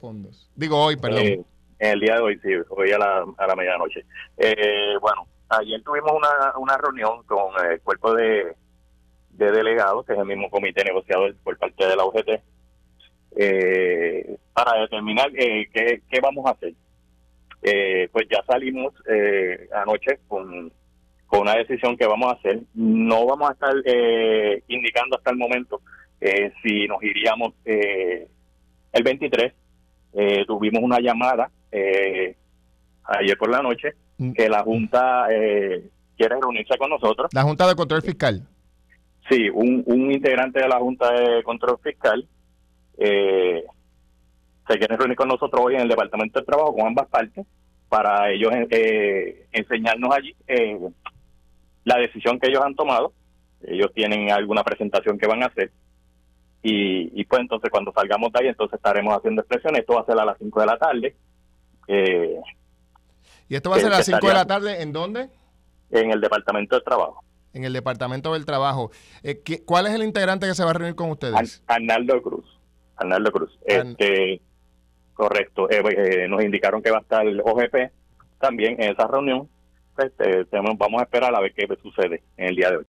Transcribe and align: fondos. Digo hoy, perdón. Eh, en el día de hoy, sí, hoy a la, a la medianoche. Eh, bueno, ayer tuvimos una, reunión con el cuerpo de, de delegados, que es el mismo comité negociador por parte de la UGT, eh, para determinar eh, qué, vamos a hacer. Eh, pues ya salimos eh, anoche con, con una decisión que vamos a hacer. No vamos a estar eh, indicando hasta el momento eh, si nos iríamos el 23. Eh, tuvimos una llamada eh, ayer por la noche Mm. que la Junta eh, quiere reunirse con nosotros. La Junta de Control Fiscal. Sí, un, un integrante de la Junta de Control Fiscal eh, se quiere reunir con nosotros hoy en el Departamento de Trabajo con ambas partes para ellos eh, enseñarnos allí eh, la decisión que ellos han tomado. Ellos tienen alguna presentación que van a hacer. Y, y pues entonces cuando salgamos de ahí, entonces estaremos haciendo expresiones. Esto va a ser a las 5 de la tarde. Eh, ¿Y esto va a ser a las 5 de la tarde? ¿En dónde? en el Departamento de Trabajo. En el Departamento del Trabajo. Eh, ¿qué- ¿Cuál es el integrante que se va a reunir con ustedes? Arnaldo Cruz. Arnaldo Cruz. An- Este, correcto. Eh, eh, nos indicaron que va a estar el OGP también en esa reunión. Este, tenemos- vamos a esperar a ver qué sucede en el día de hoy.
fondos. 0.00 0.50
Digo 0.54 0.78
hoy, 0.78 0.96
perdón. 0.96 1.22
Eh, 1.22 1.44
en 1.78 1.90
el 1.90 2.00
día 2.00 2.16
de 2.16 2.20
hoy, 2.20 2.38
sí, 2.42 2.50
hoy 2.68 2.92
a 2.92 2.98
la, 2.98 3.24
a 3.36 3.46
la 3.46 3.56
medianoche. 3.56 4.04
Eh, 4.36 4.94
bueno, 5.00 5.26
ayer 5.48 5.82
tuvimos 5.82 6.12
una, 6.12 6.76
reunión 6.76 7.22
con 7.24 7.52
el 7.70 7.80
cuerpo 7.80 8.14
de, 8.14 8.54
de 9.30 9.50
delegados, 9.50 10.04
que 10.06 10.12
es 10.12 10.18
el 10.18 10.26
mismo 10.26 10.50
comité 10.50 10.84
negociador 10.84 11.34
por 11.42 11.56
parte 11.58 11.86
de 11.86 11.96
la 11.96 12.04
UGT, 12.04 12.40
eh, 13.36 14.36
para 14.52 14.80
determinar 14.80 15.30
eh, 15.34 15.68
qué, 15.72 16.20
vamos 16.20 16.46
a 16.46 16.50
hacer. 16.50 16.74
Eh, 17.62 18.08
pues 18.12 18.26
ya 18.30 18.42
salimos 18.46 18.94
eh, 19.08 19.68
anoche 19.74 20.20
con, 20.28 20.72
con 21.26 21.40
una 21.40 21.56
decisión 21.56 21.96
que 21.96 22.06
vamos 22.06 22.32
a 22.32 22.36
hacer. 22.36 22.60
No 22.74 23.26
vamos 23.26 23.50
a 23.50 23.52
estar 23.52 23.74
eh, 23.84 24.62
indicando 24.68 25.16
hasta 25.16 25.30
el 25.30 25.36
momento 25.36 25.80
eh, 26.20 26.52
si 26.62 26.86
nos 26.86 27.02
iríamos 27.02 27.54
el 27.64 29.02
23. 29.02 29.52
Eh, 30.16 30.44
tuvimos 30.46 30.82
una 30.82 30.98
llamada 30.98 31.50
eh, 31.70 32.34
ayer 33.04 33.36
por 33.38 33.50
la 33.50 33.62
noche 33.62 33.94
Mm. 34.18 34.32
que 34.32 34.48
la 34.48 34.62
Junta 34.62 35.26
eh, 35.30 35.90
quiere 36.16 36.36
reunirse 36.40 36.78
con 36.78 36.88
nosotros. 36.88 37.28
La 37.34 37.42
Junta 37.42 37.66
de 37.68 37.74
Control 37.74 38.00
Fiscal. 38.00 38.40
Sí, 39.28 39.50
un, 39.52 39.82
un 39.86 40.10
integrante 40.10 40.60
de 40.60 40.68
la 40.68 40.78
Junta 40.78 41.12
de 41.12 41.42
Control 41.42 41.78
Fiscal 41.82 42.26
eh, 42.96 43.62
se 44.66 44.78
quiere 44.78 44.96
reunir 44.96 45.16
con 45.16 45.28
nosotros 45.28 45.60
hoy 45.62 45.74
en 45.74 45.82
el 45.82 45.88
Departamento 45.88 46.40
de 46.40 46.46
Trabajo 46.46 46.74
con 46.74 46.86
ambas 46.86 47.08
partes 47.08 47.44
para 47.90 48.30
ellos 48.30 48.50
eh, 48.70 49.46
enseñarnos 49.52 50.10
allí 50.14 50.34
eh, 50.48 50.78
la 51.84 51.98
decisión 51.98 52.38
que 52.40 52.48
ellos 52.48 52.62
han 52.64 52.74
tomado. 52.74 53.12
Ellos 53.62 53.92
tienen 53.94 54.30
alguna 54.30 54.64
presentación 54.64 55.18
que 55.18 55.26
van 55.26 55.42
a 55.42 55.46
hacer. 55.46 55.70
Y, 56.68 57.20
y 57.20 57.24
pues 57.26 57.42
entonces 57.42 57.70
cuando 57.70 57.92
salgamos 57.92 58.32
de 58.32 58.40
ahí, 58.40 58.48
entonces 58.48 58.74
estaremos 58.76 59.16
haciendo 59.16 59.42
expresiones. 59.42 59.80
Esto 59.82 59.94
va 59.94 60.00
a 60.00 60.06
ser 60.06 60.18
a 60.18 60.24
las 60.24 60.36
5 60.38 60.60
de 60.60 60.66
la 60.66 60.78
tarde. 60.78 61.16
Eh, 61.86 62.40
¿Y 63.48 63.54
esto 63.54 63.70
va 63.70 63.76
a 63.76 63.78
ser 63.80 63.92
a 63.92 63.98
las 63.98 64.06
5 64.06 64.26
de 64.26 64.34
la 64.34 64.44
tarde? 64.46 64.82
¿En 64.82 64.92
dónde? 64.92 65.28
en 65.90 66.10
el 66.10 66.20
Departamento 66.20 66.74
de 66.74 66.82
Trabajo. 66.82 67.22
En 67.54 67.62
el 67.64 67.72
Departamento 67.72 68.32
del 68.32 68.44
Trabajo. 68.44 68.90
Eh, 69.22 69.40
¿qué- 69.44 69.64
¿Cuál 69.64 69.86
es 69.86 69.94
el 69.94 70.02
integrante 70.02 70.48
que 70.48 70.54
se 70.54 70.64
va 70.64 70.70
a 70.70 70.74
reunir 70.74 70.96
con 70.96 71.10
ustedes? 71.10 71.62
Arnaldo 71.68 72.20
Cruz. 72.20 72.44
Arnaldo 72.96 73.30
Cruz. 73.30 73.56
An- 73.70 73.90
Este, 73.90 74.40
correcto. 75.14 75.70
Eh, 75.70 75.82
eh, 75.96 76.28
nos 76.28 76.42
indicaron 76.42 76.82
que 76.82 76.90
va 76.90 76.98
a 76.98 77.02
estar 77.02 77.24
el 77.24 77.40
OGP 77.40 77.92
también 78.40 78.82
en 78.82 78.90
esa 78.92 79.06
reunión. 79.06 79.48
Este, 79.96 80.44
tenemos- 80.46 80.76
vamos 80.76 81.00
a 81.00 81.04
esperar 81.04 81.32
a 81.34 81.40
ver 81.40 81.54
qué 81.54 81.68
sucede 81.80 82.24
en 82.36 82.48
el 82.48 82.56
día 82.56 82.70
de 82.72 82.78
hoy. 82.78 82.84